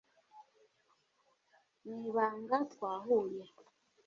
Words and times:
mu 1.85 1.95
ibanga 2.09 2.57
twahuye 2.71 3.41